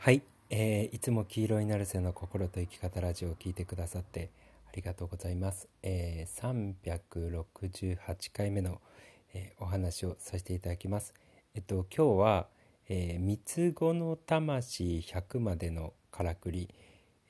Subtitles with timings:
[0.00, 4.30] はい、えー、いつも黄色いナルセの心と生き方ラジオを聞いてくださって
[4.68, 5.66] ありがとうございます。
[5.82, 6.76] えー、
[7.68, 8.80] 368回目の、
[9.34, 11.14] えー、お話をさせていただきます。
[11.56, 12.46] えっと今日は、
[12.88, 16.72] えー、三つ子の魂100までのからくり、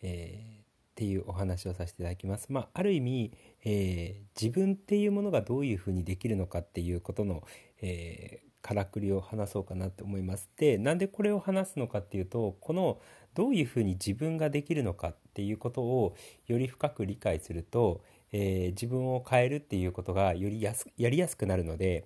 [0.03, 0.65] えー、っ
[0.95, 2.53] ていうお話をさせていただきます。
[2.53, 3.33] まあ、ある意味、
[3.65, 7.43] えー、自分っていうものがどういうふうにできるのかっていうことの、
[7.81, 10.51] えからくりを話そうかなと思います。
[10.59, 13.01] でなんでこれを話すのかっていうとこの
[13.35, 16.15] どういうふうに自分ができるのかっていうことを
[16.49, 22.05] より深く理解すると、えー、自分を変えるっていうことがよりやりやすくなるので、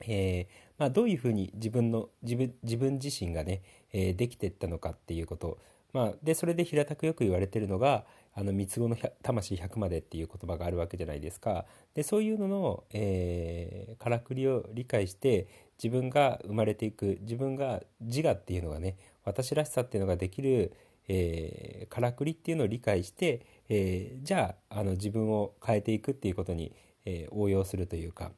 [0.00, 5.58] えー、まあ、どういうふうに自分の自分自分自身がね、えー、できていったのかっていうこと、
[5.92, 11.66] まあ、でそれで平たくよく言われてるのがあの三つ子の魂100までっていう言葉があるわけじゃないですか。
[11.94, 15.46] でそういうのの、えー、からくりを理解して
[15.82, 20.72] 自分が生まれていく自分が自我っていうのがね私らしさっていうのができる、
[21.08, 26.72] えー、からくりっていうのを理解して、えー、じゃああの自分を変えていくっていうことに、
[27.04, 28.32] えー、応用するというか、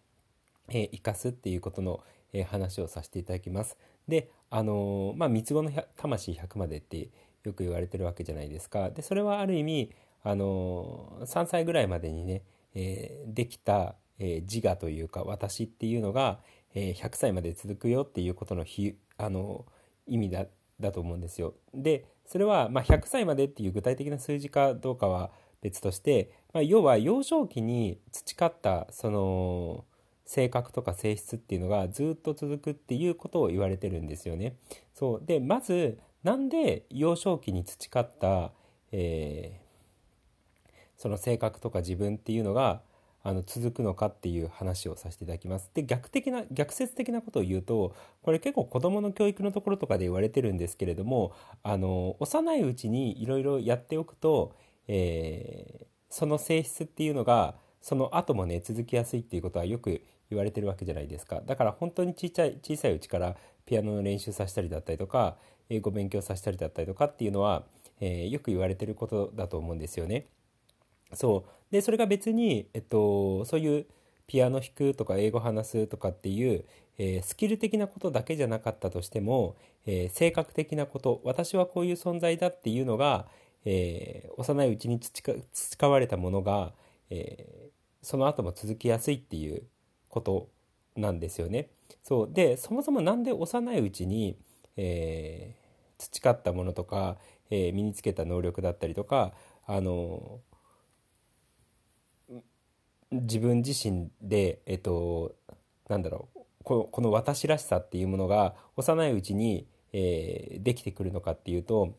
[0.69, 3.77] え、生かすっていうことの、え、話をさせていただきます。
[4.09, 7.09] であの、まあ三つ子の魂100までって
[7.45, 8.91] よく言われてるわけじゃないですか。
[8.91, 9.93] でそれはある意味
[10.23, 12.43] あの、3歳ぐらいまでにね、
[12.75, 16.41] え、できた、え、自我というか私っていうのが、
[16.77, 19.65] え100歳まで続くよっていうことのひあの
[20.07, 20.45] 意味だ
[20.79, 21.55] だと思うんですよ。
[21.75, 25.31] でそれは、まあ、100歳までっていう具体的な数字かどうかは
[25.63, 29.85] 別として、まあ、要は幼少期に培ったその
[30.27, 34.57] 性格とか性質っていうのがずっと続くっていうことを言われてるんですよね。
[34.93, 38.53] そうでまずなんで幼少期に培った、
[38.93, 42.83] えー、その性格とか自分っていうのが
[43.27, 45.69] あの続くのかっていう話をさせていただきます。
[45.75, 51.33] で逆的な逆説的なことを言うとこれ結構子どもの教育のところとかで言われてるんですけれども
[51.65, 54.55] あの幼いうちにいろいろやっておくと、
[54.87, 63.35] えー、その性質っていうのがその後もね続きやすいっていうことはよく言われてるわけじゃないですかだから本当に小さい小さいうちから
[63.65, 65.37] ピアノの練習させたりだったりとか
[65.69, 67.65] 英語勉強させたりだったりとかっていうのは、
[68.01, 70.29] えー、よく言われてることだと思うんですよね。
[71.13, 73.87] そうでそれが別に、えっと、そういう
[74.27, 76.65] ピアノ弾くとか英語話すとかっていう、
[76.99, 79.57] えー、スキル的なことだけじゃなかったとしても、
[79.87, 83.27] えー、性格的なこと私はこういう存在だっていうのが、
[83.65, 86.73] えー、幼いうちに培われたものが、
[87.11, 87.71] え
[88.03, 89.63] その後も続きやすいっていう
[90.09, 90.49] こと
[90.97, 91.71] なんですよね。
[92.03, 94.37] そうでそもそも何で幼いうちに、
[94.77, 95.55] え
[95.99, 97.17] 培ったものとか、
[97.51, 99.33] え身につけた能力だったりとか
[99.67, 100.41] あの
[103.13, 105.35] 自分自身で、えっと、
[105.89, 111.95] なんだろうこの私らしさっていうものが幼いうちに、えー、できてくるのかっていうと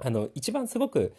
[0.00, 1.14] あの一番すごく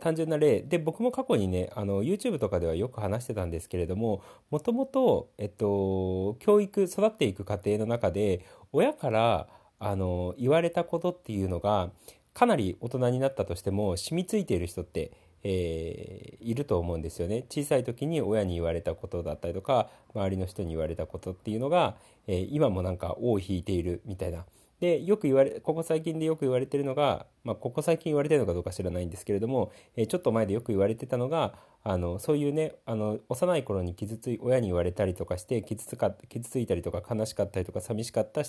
[0.00, 9.46] 単純な例で僕も過去にねあの YouTube とかではよく話してたんですけれどももともと、えっと、教育育っていく過程の中で親から
[9.78, 11.90] あの言われたことっていうのが
[12.34, 15.12] かなり大人になったとしても染みついている人って
[15.42, 17.44] えー、いると思うんですよね。
[17.48, 21.96] 小さい時に親に言われたことだったりとか周りの人に言われたことっていうのが、
[22.26, 24.44] えー、今もなんか尾を引いているみたいな。
[24.80, 38.42] でよく言われここ最近でよく言われてるのが、まあ、ここ最近言われてるのかどうか知らないんですけれども、えー、ちょっと前でよく言われてたのがあのそういうねあの幼い頃に傷つい親に言われたりとかして傷つか傷ついたりとか悲しかったりとか寂しかった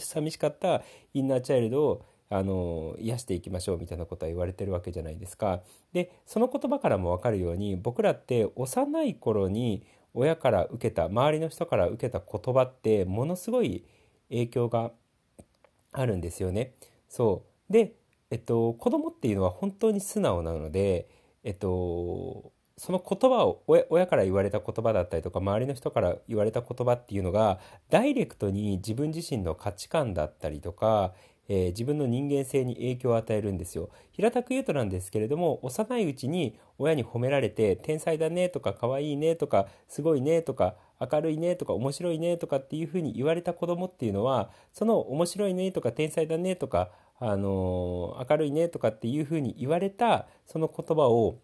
[0.00, 0.82] 寂しかった
[1.14, 5.62] インナーチャイルドをあの癒していきましょうみたいなことは言われてるわけじゃないですか。
[5.92, 13.84] でその言葉からも分かるように僕らって幼い頃に親から受けた周りの人から受けた言葉ってものすごい
[14.30, 14.90] 影響が
[15.92, 16.72] あるんですよね。
[17.08, 17.92] そうで、
[18.30, 21.08] えっと、子供っていうのは本当に素直なので、
[21.44, 27.58] えっと、その言葉を親から言われた言葉だったりとか周りの人から言われた言葉っていうのが
[27.88, 31.14] ダイレクトに自分自身の価値観だったりとか、
[31.48, 33.90] えー、自分の人間性に影響を与えるんですよ。
[34.12, 51.38] 平たく言うとなんですけれども幼いうちに親に褒められて「天才だね」とか「可愛いね」とか「すごいね」とか「明るいね」とか「面白いね」とかっていうふうに言われた子供っていうのはその「面白いね」とか「天才だね」とか、あのー、明るいね」とかっていうふうに言われたその言葉を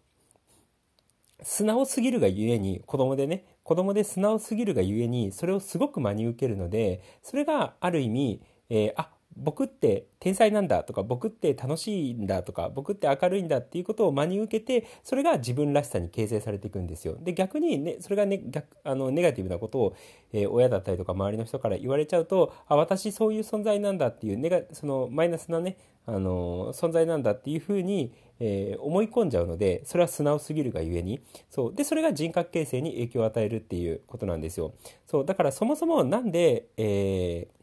[1.43, 17.17] 素直すぎるがゆえに子供でね子供で素直すぎるがゆえにそれをすごく真に受けるのでそれがある意味、えー、あ僕って天才なんだとか僕って楽しいんだとか僕って明るいんだっていうことを真に受けてそれが自分らしさに形成されていくんですよ。
[17.19, 19.95] で逆に、ね、それが、ね、逆あのネガティブなことを、
[20.31, 31.21] えー、親だったりとか周りの人から言われちゃうとあ私そういう存在なんだっていうネガそのマイナスなねあの存在なんだっていうふうに、えー、思い込んじゃうのでそれは素直すぎるがゆえに。
[31.49, 31.73] そう。
[31.73, 34.73] でそれが人格形成に影響を与えるっていうことなんですよ。
[35.07, 35.25] そう。
[35.25, 37.62] だからそもそもなんで、えー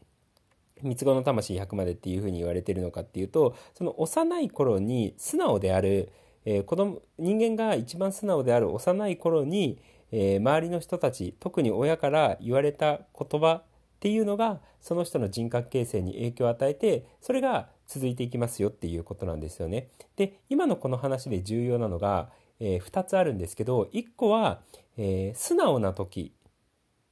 [0.83, 6.11] 三つ子の魂100までっていうふうに言われてるのかっていうとその幼い頃に素直である、
[6.45, 9.79] えー、子供人間が一番素直である幼い頃に、
[10.11, 13.63] えー、周りの人たち特に親から言われた言葉っ
[13.99, 19.89] ていうのがその人の人格形成に影響を与えてそれが続いていきますよっていうことなんですよね。
[20.15, 22.29] で今のこの話で重要なのが、
[22.59, 24.61] えー、2つあるんですけど1個は、
[24.97, 26.33] え、素直な時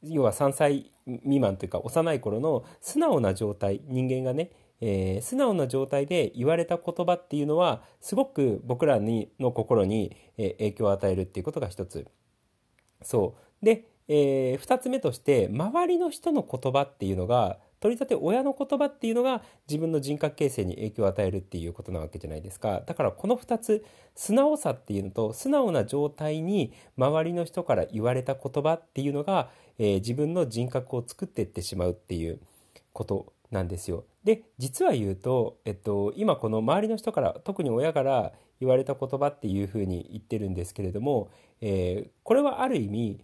[0.03, 4.51] 要は3歳未満というか幼い頃の素直な状態人間がね、
[4.81, 12.07] えー、素直な状態で言われた言葉っていうのはすごく僕らにの心に、え影響を与えるっていうことが一つ。
[13.01, 23.85] そうで、えー、2つ目として周りの人の言葉っていうのが取り立て親の言葉っていうのが自分の人格形成に影響を与えるっていうことなわけじゃないですかだからこの2つ
[24.15, 32.39] 素直さっていうのと素直な状態に周りの人から言われた言葉っていうのが、えー、自分の人格を作っていってしまうっていう
[32.91, 34.05] ことなんですよ。
[34.23, 41.31] で実は言うと、えっと、今この周りの人から特に親から言われた言葉っていうふうに言ってるんですけれども、
[41.61, 43.19] えー、これはある意味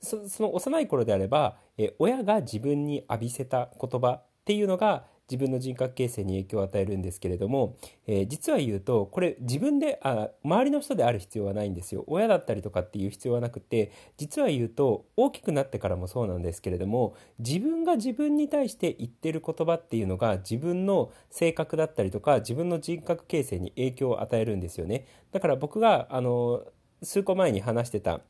[0.00, 7.76] その幼い頃であれば、え親が自分に浴びせた言葉っていうのが自分の人格形成に影響を与えるんですけれども、
[8.06, 12.04] えー、実は言うとこれ自分であ周りの人である必要はないんですよ。
[12.06, 25.06] 親だったりとかっていう必要はなくて実は言うと大きくなってからもそうなんですけれども自分が自分に対して言ってる言葉っていうのが自分の性格だったりとか自分の人格形成に影響を与えるんですよね。
[25.32, 26.64] だから僕があの
[27.02, 28.20] 数個前に話してた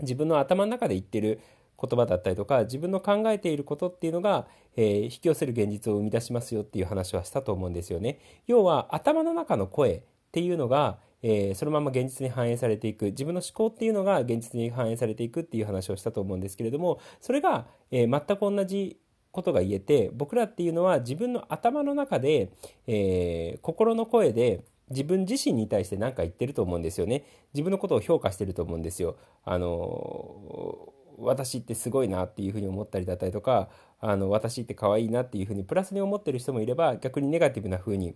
[0.00, 1.40] 自分の頭の中で言ってる
[1.80, 4.46] 言葉だったりとか自分の考えていることっていうのが、
[4.76, 8.18] えー、引き寄せる現実を生み出しますよっていう話はしたと思うんですよね。
[8.46, 18.98] 要は頭の中の声っていうのが、えー、そのまま現実に反映されていく自分の思考っていうのが現実に反映されていくっていう話をしたと思うんですけれどもそれが、えー、全く同じ
[19.30, 22.50] ことが言えて僕らっていうのは自分の頭の中で、
[22.86, 33.68] えー、心の声で自分自身に対して何か言ってると思うんですよね自分のことを評価してると思うんですよあの私ってすごいなっていうふうに思ったりだったりとか
[34.00, 38.14] あの私って可愛いなっていうふうにプラスに思ってる人もいれば逆にネガティブなふうに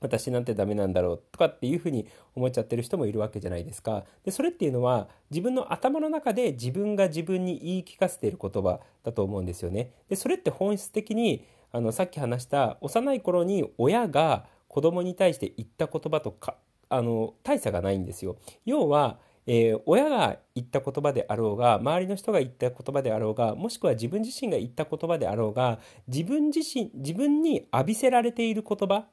[0.00, 4.04] 私なんてダメなんだろうとかっていうふうに思っちゃってる人もいるわけじゃないですか。
[4.24, 9.92] でそれっていうのは自分の頭の中で自分が自分に言い聞かせている言葉だと思うんですよね。
[10.08, 14.46] でそれって本質的にあのさっき話した幼い頃に親が
[14.76, 16.58] 子供に対して言った言葉とか
[16.90, 18.36] あの大差がないんですよ。
[18.66, 25.78] 要は、えー、親が言った言葉であろうが周りの人が言った言葉であろうがもしくは自分自身が言った言葉であろうが
[26.08, 29.06] 自分自身自分に浴びせられている言葉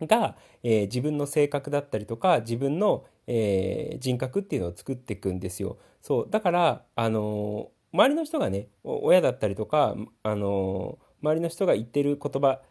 [0.00, 5.76] が、えー、自分の性格だったりとか自分の、えー、人格っていうのを作っていくんですよ。
[6.00, 12.62] そうだからあの周りの人がね親だったりとかあの周りの人が言ってる言葉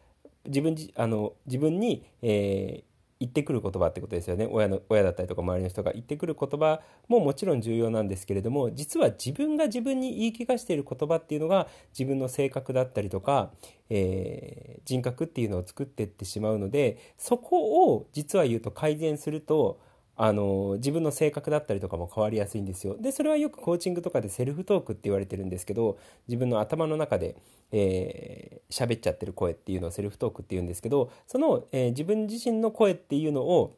[0.47, 2.83] 自分あの自分に、えー、
[3.19, 4.47] 言ってくる言葉ってことですよね。
[4.51, 13.51] 親の親だったりとか周りの人が言ってくる言葉ももちろん重要なんですけれども実は自分が自分に言い聞かしている言葉っていうのが自分の性格だったりとか、
[13.89, 19.79] えー、人格っていうのを作っていってしまうのでそこを実は言うと改善すると
[20.17, 22.95] あの自分の性格だったりとかも変わりやすいんですよ。
[22.99, 27.35] でそれはよくコーチングとかでセルフトークって言われてるんですけど自分の頭の中で
[27.71, 33.77] 喋、えー、っちゃってる声っていうのをセルフトークっていうんですけどその、えー、自分自身の声っていうのを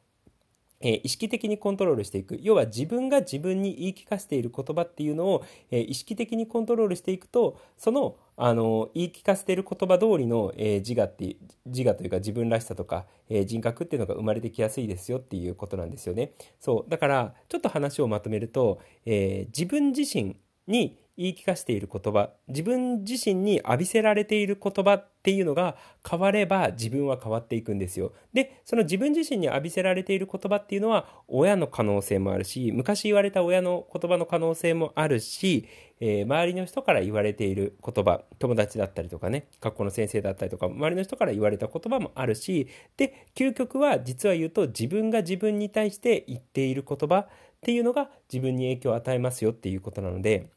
[0.81, 16.33] えー、意識的にコントロールしていく要は自分が自分に言い聞かせている言葉っていうのを、えー、意識的にコントロールしていくとそのあの言い聞かせている言葉通りの、えー、自我って自我というか自分らしさとか、え人格っていうのが生まれてきやすいですよっていうことなんですよね。
[16.59, 25.75] そうだからちょっと話をまとめると、え自分自身に言い聞かせている言葉自分自身に浴びせられている言葉っていうのが
[26.07, 28.13] 変われば自分は変わっていくんですよ。
[28.33, 35.67] でその自分自身に浴びせられている言葉っていうのは親の可能性もあるし昔言われた親の言葉の可能性もあるし、
[35.99, 47.27] えー、周りの人から言われている言葉友達だったりとかね学校の先生だったりとか周りの人から言われた言葉もあるしで究極は実は言うと自分が自分に対して言っている言葉っ
[47.59, 50.51] ていうのが自分に影響を与えますよっていうことなので。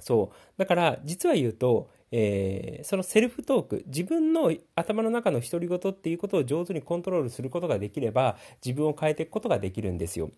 [0.00, 10.30] そうだから実は言うと、えー、そのセルフトーク自分の頭の中の独り言っていうことを上手にコントロールすることができれば自分を変えていくことができるんですよ。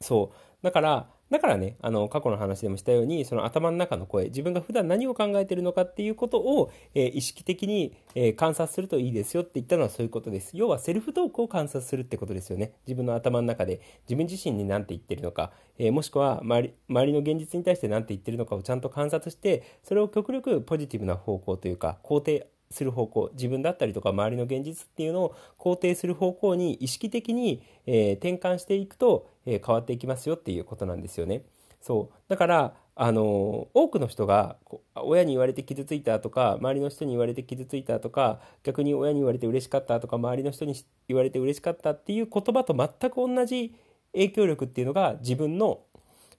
[0.00, 10.50] そうだからだからね、あの、過去の話でもしたように、その頭の中の声、自分が普段何を考えているのかっていうことを、えー、意識的に、えー、観察するといいですよって言ったのはそういうことです。
[10.54, 12.72] 要はセルフトークを観察するってことですよね。
[12.84, 31.42] 自分の頭の中で自分自身に何て言ってるのか、えー、もしくは周り周りの現実に対して何て言ってるのかをちゃんと観察して、それを極力ポジティブな方向というか、肯定する方向自分だったりとか周りの現実っていうのを肯定する方向に意識的に、えー、転換していくと、えー、変わっていきますよっていうことなんですよね。
[31.80, 34.56] そうだからあの多くの人が
[34.94, 40.74] 親に言われて傷ついたとか周りの人に言われて傷ついたとか逆に親に言われて嬉しかったとか周りの人に
[41.08, 43.74] 言われて嬉しかったっていう言葉と全く同じ
[44.12, 45.80] 影響力っていうのが自分の、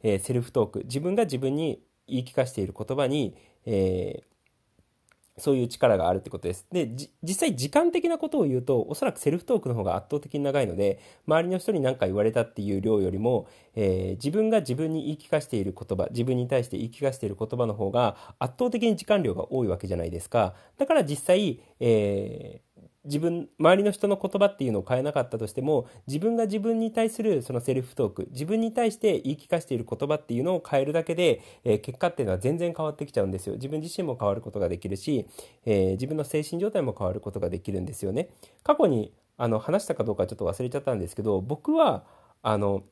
[0.03, 3.35] えー、セルフトーク自分が自分に言い聞かせている言葉に、
[3.65, 4.23] えー、
[5.37, 6.65] そういう力があるってことです。
[6.71, 6.89] で、
[7.23, 20.53] 実際時間的なことを言うと、おそらくセルフトークの方が圧倒的に長いので、周りの人に何か言われたっていう量よりも、えー、自分が自分に言い聞かせている言葉、自分に対して言い聞かせている言葉の方が圧倒的に時間量が多いわけじゃないですか。
[20.77, 22.70] だから実際、えー
[23.05, 33.55] 自分周りの人の言葉っていうのを変えなかったとしても自分が自分に対するそのセルフトーク自分に対して言い聞かせている言葉っていうのを変えるだけで、えー、結果っていうのは全然変わってきちゃうんですよ。
[33.55, 35.27] 自分自身も変わることができるし、
[35.65, 38.29] えー、自分の精神状態も変わることができるんですよね。
[38.63, 42.03] 過去にあの話したかどうかちょっと忘れちゃったんですけど僕は
[42.43, 42.83] あの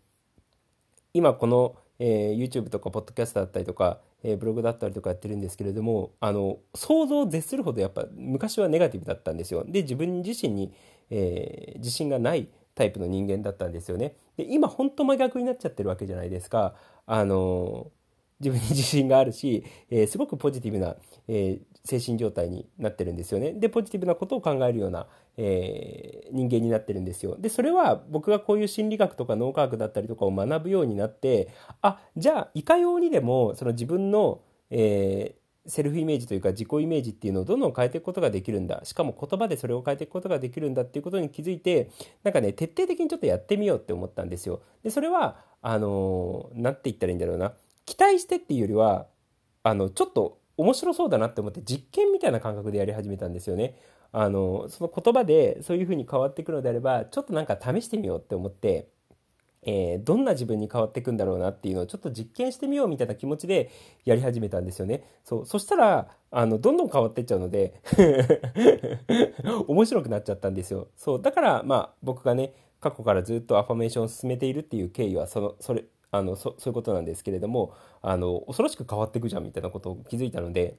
[1.13, 9.63] 今この、えー、YouTube とかポッドキャストだったりとかえー、ブログだったりとかやってるんですけれどもあの想像を絶するほどやっぱ昔はネガティブだったんですよ。
[9.67, 10.73] で自分自身に、
[11.09, 14.15] えー、自信がないタイプの人間だったんですよね。
[14.37, 16.75] で今本当真逆になっちゃってるわけじゃないですか。
[17.05, 17.91] あの
[18.39, 20.95] 自分に自信があるし、えー、すごくポジティブな、
[21.27, 23.53] えー、精神状態になってるんですよね。
[23.53, 27.35] で、ポジティブなことを考えるような、えー、人間になってるんですよ。
[27.37, 31.49] で、それは僕がこういう心理学とか脳科学だったりとかを学ぶようになって、
[31.81, 34.41] あ、じゃあ、いかようにでも、その自分の、
[34.71, 35.35] え
[35.69, 41.91] セルフイメージというか自己イメージっていうのをどんどん変えていくことができるんだしかも言葉でそれを変えていくことができるんだっていうことに気づいて
[42.23, 47.53] なんかね徹底的にちょっとやってみようって思ったんですよでそれはあの何て言ったらいいんだろうな
[47.89, 49.07] 期待してっていうよりは
[49.63, 53.75] あのちょっと面白そうだなって思って実験みたいな感覚でやり始めたんですよね。
[54.11, 58.89] あのその言葉でそういう風に変わっていくのであればちょっとなんか試してみようって思って、
[59.63, 63.71] えー、どんな自分に変わっていくんだろうなっていうのをちょっと実験してみようみたいな気持ちで
[64.05, 65.03] やり始めたんですよね。
[65.23, 67.81] そうそしたらあのどんどん変わっていっちゃうので
[69.67, 70.89] 面白くなっちゃったんですよ。
[70.95, 80.77] そうだからまあ僕がね過去からずっとアファメーションを進めているっていう経緯はそのそれあのそういうことなんですけれどもあの恐ろしく変わっていくじゃんみたいなことを気づいたので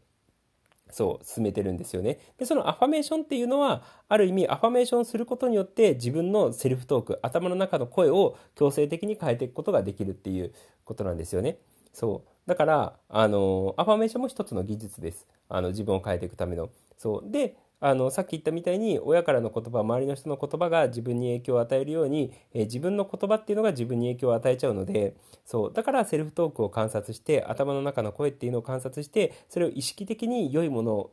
[0.93, 2.19] そう進めてるんですよね。
[2.39, 10.53] でそのアファメーションっていうのはある意味アファメーションすることによって自分のセルフトーク頭の中の声を強制的に変えていくことができるっていう
[10.85, 11.59] ことなんですよね。
[11.93, 12.49] そう。
[12.49, 15.27] だからあのアファメーションも一つの技術です。
[15.49, 16.71] あの自分を変えていくための。
[16.97, 17.31] そう。
[17.31, 25.73] であのさっき言ったみたいに親からの言葉周りの人の言葉が自分に影響を与えるように、えー、自分の言葉っていうのが自分に影響を与えちゃうのでそう。
[25.73, 31.11] だからセルフトークを観察して頭の中の声っていうのを観察してそれを意識的に良いもの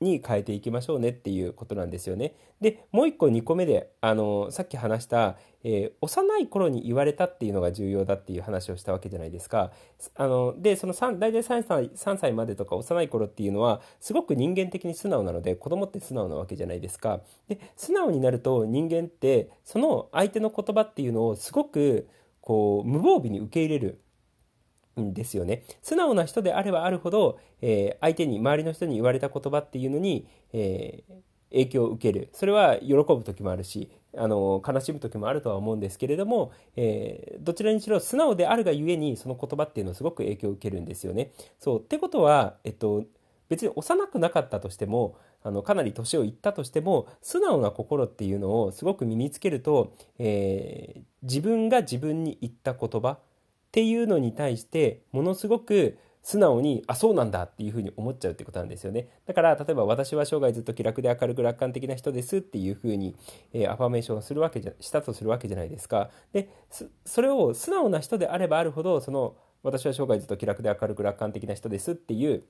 [0.00, 2.34] に変えていきましょうねっていうことなんですよね。
[2.60, 9.72] でもう一個2個目であのさっき話した、えー、幼い頃に言われたっていうのが重要だっていう話をしたわけじゃないですか。
[10.14, 17.20] あのでその3大体3歳 ,3 歳までとか幼い頃っていうのはすごく人間的に素直なので子供って素直なわけじゃないですか。
[17.48, 22.08] で素直になると人間ってその相手の言葉っていうのをすごく
[22.40, 24.00] こう無防備に受け入れる
[24.98, 25.64] んですよね。
[25.82, 31.14] 素直な人であればあるほど、えー、相手に周りの人に言われた言葉っていうのに、えー、
[31.50, 41.30] 影響を受けるそれは喜ぶ時もあるしあの悲しむ時もあるとは思うんですけれども、えー、どちらにしろ素直であるがゆえにその言葉っていうのをすごく影響を受けるんですよね。
[41.58, 43.04] そうってことは、えっと、
[43.48, 53.18] 別に幼くなかったとしてもあのかなり年をいったとしても素直な心っていうのをすごく身につけると、えー、自分が自分に言った言葉
[53.70, 59.08] っていうのに対してものすごく素直にあそうなんだっていうふうに思っちゃうってことなんですよね。
[59.26, 63.14] だから例えば私は生涯ずっと気楽で明るく楽観的な人ですっていうふうに、
[63.52, 66.10] えー、アファメーションをするわけじゃしたとするわけじゃないですか。
[66.32, 66.48] で
[67.04, 72.44] それを素直な人であればあるほどその私は生涯ずっと気楽で明るく楽観的な人ですっていう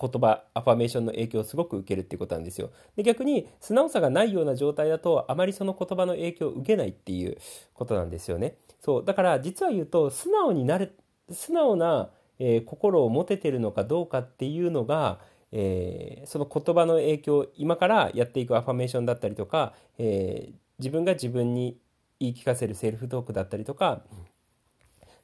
[0.00, 2.70] 言葉アファメーションの影響をすごく受けるっていうことなんですよ。
[2.96, 7.36] で逆に素直さがないような状態だとあまりその言葉の影響を受けないっていう
[7.74, 8.54] ことなんですよね。
[8.80, 10.96] そうだから実は言うと素直になる
[11.30, 15.18] 素直なえー、心を持ててるのかどうかっていうのが、
[15.52, 21.78] えー、その言葉の影響今からやっていくアファメーションだったりとか、えー、自分が自分に
[22.20, 24.02] 言い聞かせるセルフトークだったりとか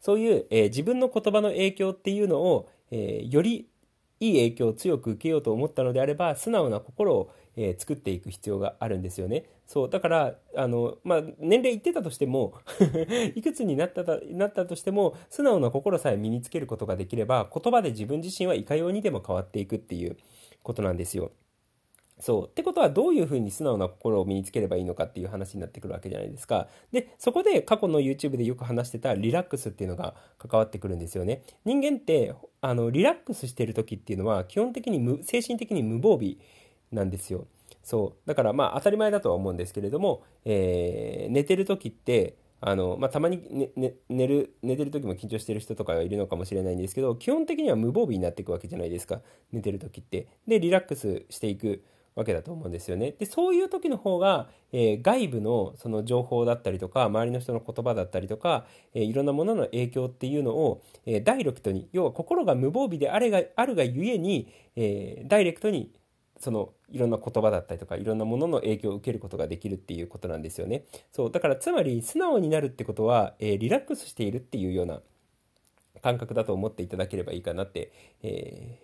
[0.00, 3.68] そういう、えー、自分の言葉の影響っていうのを、えー、より
[4.24, 9.44] いい影響を強く受けようと思ったのであれば素直な心を、えー、作っていく必要があるんですよね。
[9.66, 12.54] そうだからあの、まあ、年齢いってたとしても
[13.34, 20.16] いくつになったなったとしても素直な心さえ身につけることができれば言葉で自分自身はいかようにでも変わっていくっていう
[20.62, 21.30] ことなんですよ。
[22.21, 22.47] そう。
[22.47, 26.68] ってことはどういうふうに素直な心を身につければいいのかっていう話になってくるわけじゃないですか。
[26.92, 31.42] で、そこで過去の YouTube でよく話してたリラックスっていうのが関わってくるんですよね。
[31.64, 36.37] 人間って、あの、リラックスしてる時っていうのは基本的に無、精神的に無防備
[36.92, 37.47] なんですよ。
[37.83, 38.28] そう。
[38.28, 49.21] だからまあ当たり前だとは思うんですけれども、えー、寝てる時って、あの、まあ、たまに寝、ね、寝る、寝てる時も緊張してる人とかはいるのかもしれないんですけど、基本的には無防備になっていくわけじゃないですか。
[49.52, 50.28] 寝てる時って。
[50.49, 51.85] で、リラックスしていく。
[52.14, 53.12] わけだと思うんですよね。
[53.18, 65.92] で、そういう時の方が、えー、外部のその情報だったりとか、周りの人の言葉だったりとか、えー、いろんなものの影響っていうのを、えー、ダイレクトに、要は心が無防備であれが、あるがゆえに、えダイレクトに
[66.38, 70.85] そのいろんな言葉だったりとかいろんなものの影響を受けることができるっていうことなんですよね。
[71.12, 75.00] そうだからつまり素直になるってことは、えリラックスしているっていうような
[76.02, 77.92] 感覚だと思っていただければいいかなって、
[78.23, 78.78] え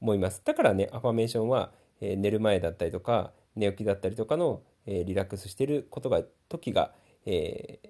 [0.00, 0.42] 思います。
[0.44, 6.92] だからねアファメーションはえ寝る前だったりとか寝起きだったりとかの、えリラックスしてることが時が、
[7.26, 7.88] えー、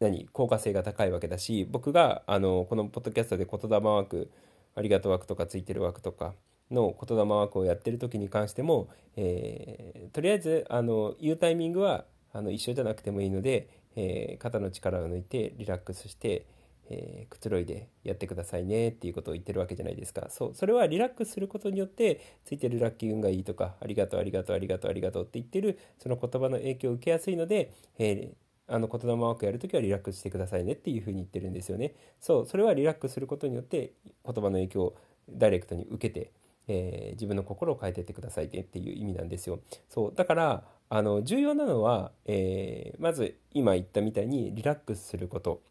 [0.00, 4.30] 何効果性が高いわけだし僕があのこのポッドキャストで言霊枠
[4.76, 6.34] ありがとう枠とかついてる枠とか
[6.70, 16.46] の言霊枠をやってる時に関しても、えー、とりあえずあの言うタイミングはあの一緒じゃなくてもいいので、えー、肩の力を抜いてリラックスして、
[16.90, 20.28] えー、くつろいでやってくださいねっていうことを言ってるわけじゃないですか。
[20.30, 31.94] そうそれはリラックスすることによってついてるラッキー運がいいとかありがとうありがとうありがとうありがとうって言ってるその言葉の影響を受けやすいので、えー、あの言霊ワークやるときはリラックスしてくださいねっていうふうに言ってるんですよね。
[32.20, 33.92] そうそれはリラックスすることによって
[34.24, 34.96] 言葉の影響を
[35.30, 36.32] ダイレクトに受けて
[36.68, 39.60] えー、自分の心を変えていってくださいねっていう意味なんですよ。
[39.88, 45.62] そうだからあの重要なのは、えー、まず今言ったみたいにリラックスすること。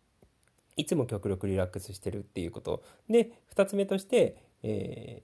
[0.75, 2.83] いつも極力リラックスしてるっていうこと。
[3.09, 5.21] で2つ目として、え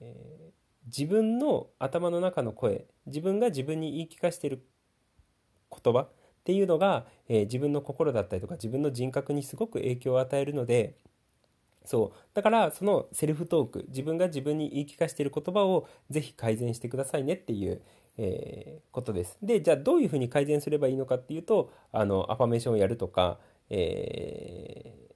[0.49, 0.51] ー、
[0.85, 4.65] 自分の頭の中の声自分が自分に言い聞かせてる
[5.71, 6.09] 言葉っ
[6.43, 10.95] ていうのが、えー、自分の心だったりとか自分の人格にすごく影響を与えるので
[11.85, 12.17] そう。
[12.33, 17.81] だからそのセルフトーク自分が自分に言い聞かせてる言葉をぜひ改善してくださいねっていう、
[18.17, 19.37] えー、ことです。
[19.41, 25.08] でじゃあどういうふうに改善すればいいのかっていうとあのアファメーションをやるとか、えー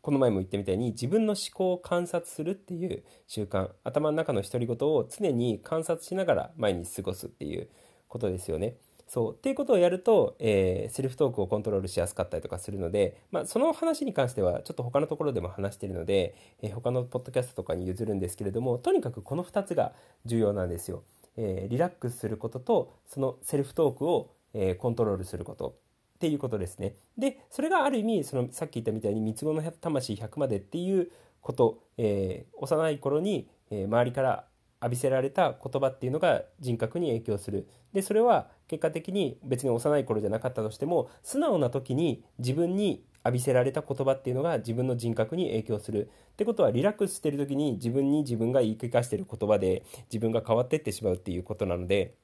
[0.00, 7.68] この前も言ったみたいに自分の思考を観察するっていう習慣頭の中の独り言を常に観察しながら毎日過ごすっていう
[8.08, 8.76] ことですよね。
[9.06, 19.92] そうっていうことをやると、えー、セルフトークをコントロールしやすかったりとかするので、まあ、その話に関してはちょっと他のところでも話してるので、えー、他のポッドキャストとかに譲るんですけれどもとにかくこの2つが
[20.24, 21.04] 重要なんですよ。
[21.36, 25.76] えー、リラックスすることとそのセルフトークを、え、コントロールすること
[26.14, 26.94] っていうことですね。
[27.18, 34.46] で、それがある意味、そのさっき言ったみたいに三つ子の魂100までっていうこと、えー、幼い頃に、えー、周りから
[34.80, 37.68] 浴びせられた言葉っていうのが人格に影響する。
[37.92, 46.10] で、それは結果的に別に幼い頃じゃなかったとしても、素直な時に自分に浴びせられた言葉っていうのが自分の人格に影響する。
[46.32, 52.14] ってことはリラックスしてる時に自分に自分が言い聞かせてる言葉で自分が変わってってしまうっていうことなので、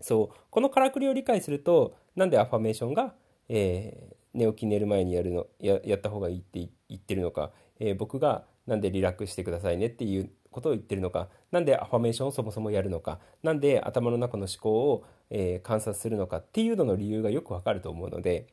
[0.00, 3.14] そうこのからくりを理解するとなんでアファメーションが、
[3.48, 18.46] えー、寝起き寝る前にやるのややった方がいいって言ってるのか、えー、僕がなんでリラックスしてくださいねっていうことを言ってるのか何でアファメーションをそもそもやるのか何で頭の中の思考を、えー、観察するのかっていうのの理由がよくわかると思うので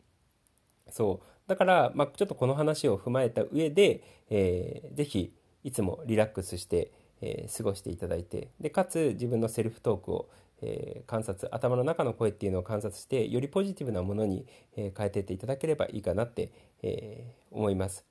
[0.89, 1.27] そう。
[1.47, 10.29] だから、まあ、ちょっとこの話を踏まえた上で、えー、ぜひいつもリラックスして、えー、過ごしていただいてでかつ自分のセルフトークを
[10.65, 16.51] えー、観察頭の中の声っていうのを観察してよりポジティブなものに、えー、変えていっていただければいいかなって、
[16.81, 18.03] えー、思います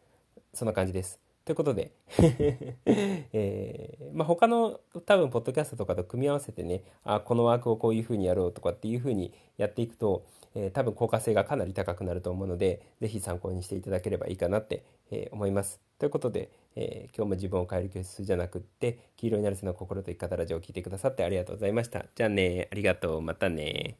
[0.54, 1.90] そんな感じですということで
[2.86, 15.80] えーまあ、他の多分ポッドキャストとかと組み合わせてねあこのワークをこういうふうにやろうとかっていうふうにやっていくと、えー、多分効果性がかなり高くなると思うので是非参考にしていただければいいかなって、えー、思います。
[15.98, 22.06] ということで、えー、今日も自分を変える教室じゃなくって黄色になるせの心と生き方ラジオを聴いてくださってありがとうございました。
[22.14, 23.22] じゃあねありがとう。
[23.22, 23.98] またね